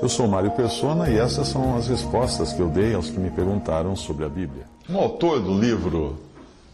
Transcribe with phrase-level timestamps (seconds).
[0.00, 3.30] Eu sou Mário Persona e essas são as respostas que eu dei aos que me
[3.30, 4.62] perguntaram sobre a Bíblia.
[4.88, 6.16] Um autor do livro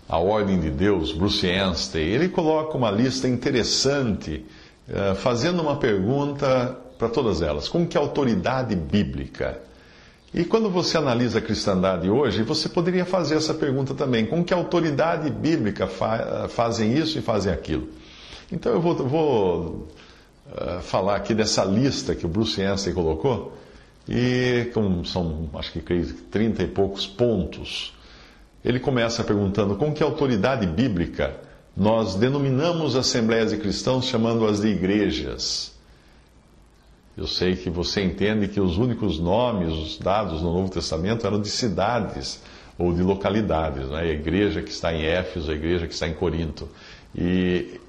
[0.07, 4.45] A Ordem de Deus, Bruce Anstey, ele coloca uma lista interessante,
[4.89, 9.59] uh, fazendo uma pergunta para todas elas: com que autoridade bíblica?
[10.35, 14.53] E quando você analisa a cristandade hoje, você poderia fazer essa pergunta também: com que
[14.53, 17.89] autoridade bíblica fa fazem isso e fazem aquilo?
[18.53, 19.89] Então eu vou, vou
[20.47, 23.57] uh, falar aqui dessa lista que o Bruce Anstey colocou,
[24.09, 27.95] e com, são acho que 30 e poucos pontos.
[28.65, 31.37] Ele começa perguntando: com que autoridade bíblica
[31.77, 35.73] nós denominamos assembleias de cristãos chamando-as de igrejas?
[37.17, 41.49] Eu sei que você entende que os únicos nomes dados no Novo Testamento eram de
[41.49, 42.43] cidades
[42.77, 44.01] ou de localidades, né?
[44.01, 46.69] a igreja que está em Éfeso, a igreja que está em Corinto.
[47.15, 47.81] E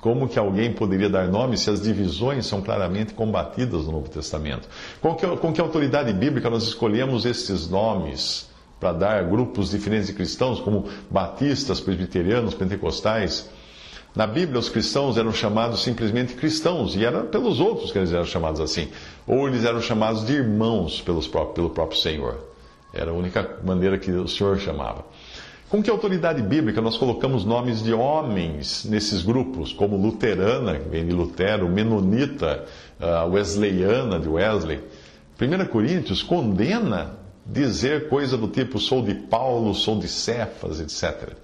[0.00, 4.68] como que alguém poderia dar nome se as divisões são claramente combatidas no Novo Testamento?
[5.00, 8.48] Com que, com que autoridade bíblica nós escolhemos estes nomes
[8.78, 13.50] para dar grupos diferentes de cristãos, como batistas, presbiterianos, pentecostais?
[14.16, 18.24] Na Bíblia, os cristãos eram chamados simplesmente cristãos, e era pelos outros que eles eram
[18.24, 18.88] chamados assim.
[19.26, 22.44] Ou eles eram chamados de irmãos pelos próprios, pelo próprio Senhor.
[22.92, 25.04] Era a única maneira que o Senhor chamava.
[25.70, 31.06] Com que autoridade bíblica nós colocamos nomes de homens nesses grupos, como luterana, que vem
[31.06, 32.64] de Lutero, menonita,
[33.30, 34.80] wesleyana, de Wesley?
[35.40, 37.12] 1 Coríntios condena
[37.46, 41.34] dizer coisa do tipo sou de Paulo, sou de Cefas, etc.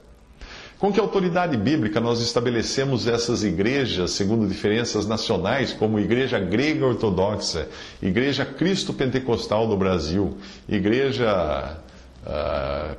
[0.77, 7.69] Com que autoridade bíblica nós estabelecemos essas igrejas segundo diferenças nacionais, como Igreja Grega Ortodoxa,
[8.03, 10.37] Igreja Cristo Pentecostal do Brasil,
[10.69, 11.79] Igreja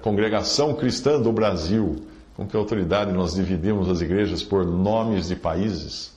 [0.01, 1.97] Congregação Cristã do Brasil?
[2.35, 6.15] Com que autoridade nós dividimos as igrejas por nomes de países?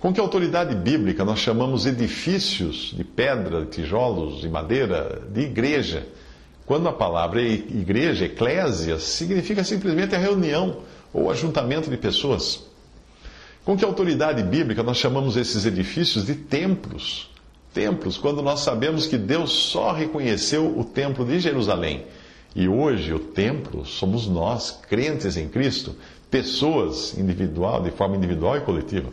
[0.00, 6.06] Com que autoridade bíblica nós chamamos edifícios de pedra, tijolos e madeira de igreja?
[6.64, 10.78] Quando a palavra igreja, eclésia, significa simplesmente a reunião
[11.12, 12.64] ou ajuntamento de pessoas.
[13.64, 17.30] Com que autoridade bíblica nós chamamos esses edifícios de templos?
[17.72, 22.04] Templos, quando nós sabemos que Deus só reconheceu o templo de Jerusalém.
[22.54, 25.94] E hoje o templo somos nós, crentes em Cristo,
[26.30, 29.10] pessoas individual, de forma individual e coletiva.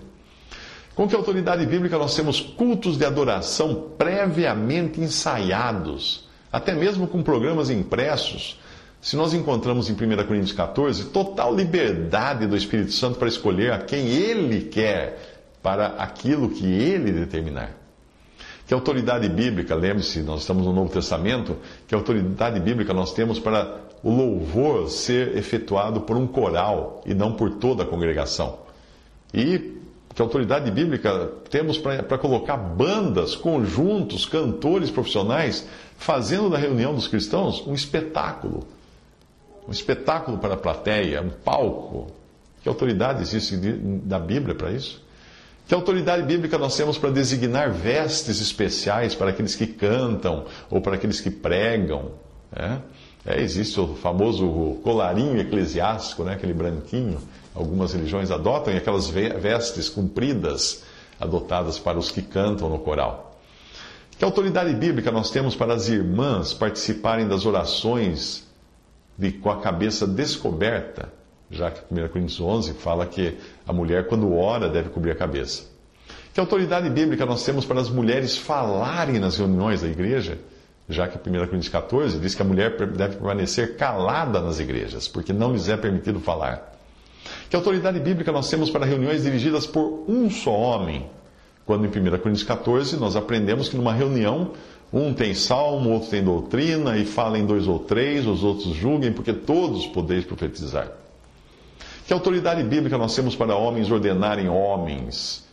[0.96, 6.28] Com que autoridade bíblica nós temos cultos de adoração previamente ensaiados?
[6.54, 8.60] até mesmo com programas impressos,
[9.02, 13.80] se nós encontramos em 1 Coríntios 14 total liberdade do Espírito Santo para escolher a
[13.80, 17.72] quem ele quer para aquilo que ele determinar.
[18.74, 21.58] Que autoridade bíblica, lembre-se, nós estamos no Novo Testamento,
[21.88, 27.34] que autoridade bíblica nós temos para o louvor ser efetuado por um coral e não
[27.34, 28.58] por toda a congregação.
[29.32, 29.78] E
[30.16, 37.64] que autoridade bíblica temos para colocar bandas, conjuntos, cantores profissionais fazendo da reunião dos cristãos
[37.68, 38.66] um espetáculo.
[39.68, 42.08] Um espetáculo para a plateia, um palco.
[42.64, 45.00] Que autoridade existe da Bíblia para isso?
[45.68, 50.96] Que autoridade bíblica nós temos para designar vestes especiais para aqueles que cantam ou para
[50.96, 52.12] aqueles que pregam?
[52.56, 52.78] É?
[53.26, 56.34] É, existe o famoso colarinho eclesiástico, né?
[56.34, 57.20] aquele branquinho.
[57.56, 60.84] Algumas religiões adotam, e aquelas vestes compridas
[61.20, 63.40] adotadas para os que cantam no coral.
[64.18, 68.46] Que autoridade bíblica nós temos para as irmãs participarem das orações
[69.18, 71.12] de, com a cabeça descoberta,
[71.54, 75.64] já que 1 Coríntios 11 fala que a mulher, quando ora, deve cobrir a cabeça.
[76.34, 80.40] Que autoridade bíblica nós temos para as mulheres falarem nas reuniões da igreja,
[80.90, 85.32] já que 1 Coríntios 14 diz que a mulher deve permanecer calada nas igrejas, porque
[85.32, 86.74] não lhes é permitido falar.
[87.50, 91.08] Que autoridade bíblica nós temos para reuniões dirigidas por um só homem,
[91.66, 94.52] quando em 1 Coríntios 14 nós aprendemos que numa reunião
[94.92, 99.34] um tem salmo, outro tem doutrina, e falem dois ou três, os outros julguem, porque
[99.34, 100.92] todos podeis profetizar.
[102.06, 105.44] Que autoridade bíblica nós temos para homens ordenarem homens?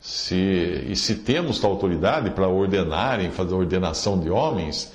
[0.00, 4.92] Se, e se temos tal autoridade para ordenarem, fazer ordenação de homens,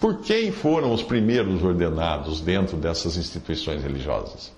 [0.00, 4.52] por quem foram os primeiros ordenados dentro dessas instituições religiosas?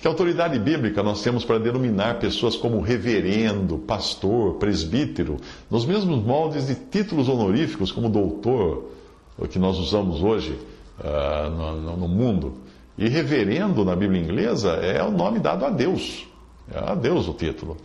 [0.00, 5.36] Que autoridade bíblica nós temos para denominar pessoas como reverendo, pastor, presbítero,
[5.70, 8.90] nos mesmos moldes de títulos honoríficos como doutor,
[9.38, 10.58] o que nós usamos hoje
[10.98, 12.54] uh, no, no mundo.
[12.98, 16.26] E reverendo na Bíblia inglesa é o nome dado a Deus.
[16.72, 17.76] É a Deus o título.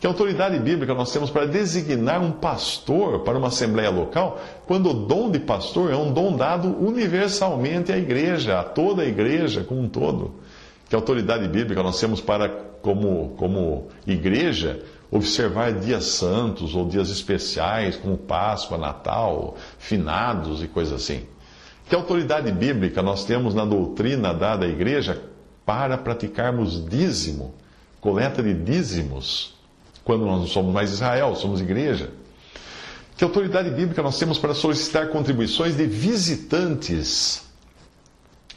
[0.00, 4.94] Que autoridade bíblica nós temos para designar um pastor para uma assembleia local, quando o
[4.94, 9.80] dom de pastor é um dom dado universalmente à igreja, a toda a igreja como
[9.80, 10.42] um todo
[10.92, 12.50] que autoridade bíblica nós temos para,
[12.82, 20.92] como, como igreja, observar dias santos ou dias especiais, como Páscoa, Natal, finados e coisas
[20.92, 21.22] assim.
[21.92, 25.24] Que autoridade bíblica nós temos na doutrina dada à igreja
[25.66, 27.52] para praticarmos dízimo,
[28.00, 29.52] coleta de dízimos,
[30.02, 32.08] quando nós não somos mais Israel, somos igreja.
[33.14, 37.42] Que autoridade bíblica nós temos para solicitar contribuições de visitantes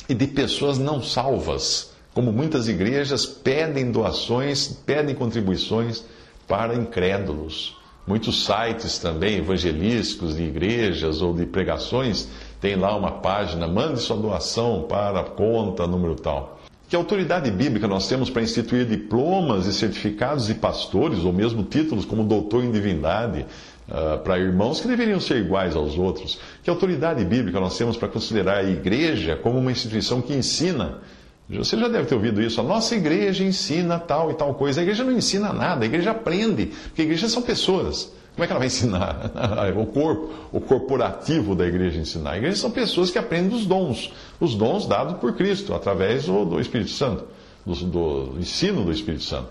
[0.08, 6.06] e de pessoas não salvas como muitas igrejas pedem doações, pedem contribuições
[6.48, 7.76] para incrédulos.
[8.08, 12.30] Muitos sites também evangelísticos de igrejas ou de pregações
[12.60, 16.60] têm lá uma página, mande sua doação para conta número tal.
[16.88, 22.06] Que autoridade bíblica nós temos para instituir diplomas e certificados de pastores, ou mesmo títulos
[22.06, 23.46] como doutor em divindade,
[23.90, 26.40] uh, para irmãos que deveriam ser iguais aos outros?
[26.63, 31.01] Que autoridade bíblica nós temos para considerar a igreja como uma instituição que ensina
[31.48, 32.60] você já deve ter ouvido isso.
[32.60, 34.81] A nossa igreja ensina tal e tal coisa.
[34.81, 36.68] A igreja não ensina nada, a igreja aprende.
[36.88, 38.12] Porque a igreja são pessoas.
[38.36, 39.32] Como é que ela vai ensinar?
[39.78, 42.32] o corpo, o corporativo da igreja ensinar.
[42.32, 44.12] A igreja são pessoas que aprendem os dons.
[44.42, 47.24] Os dons dados por Cristo, através do, do Espírito Santo,
[47.66, 49.48] do, do, ensino do Espírito Santo.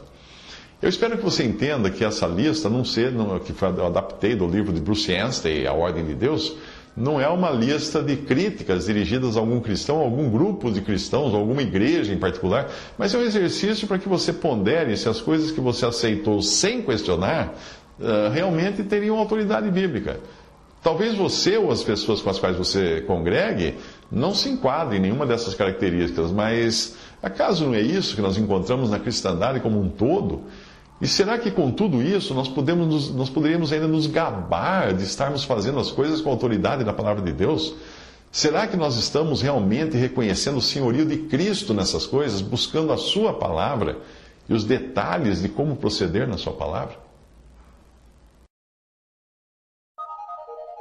[0.82, 4.46] Eu espero que você entenda que essa lista, não ser, não, que eu adaptei do
[4.46, 6.54] livro de Bruce Anstey, A Ordem de Deus,
[6.94, 11.34] não é uma lista de críticas dirigidas a algum cristão, a algum grupo de cristãos,
[11.34, 15.20] a alguma igreja em particular, mas é um exercício para que você pondere se as
[15.20, 17.54] coisas que você aceitou sem questionar
[17.98, 20.20] uh, realmente teriam autoridade bíblica.
[20.82, 23.74] Talvez você ou as pessoas com as quais você congregue
[24.12, 28.90] não se enquadrem em nenhuma dessas características, mas acaso não é isso que nós encontramos
[28.90, 30.42] na cristandade como um todo?
[31.00, 35.42] E será que com tudo isso nós, podemos, nós poderíamos ainda nos gabar de estarmos
[35.42, 37.74] fazendo as coisas com autoridade da palavra de Deus?
[38.30, 43.32] Será que nós estamos realmente reconhecendo o senhorio de Cristo nessas coisas, buscando a Sua
[43.32, 43.98] palavra
[44.48, 47.03] e os detalhes de como proceder na Sua palavra?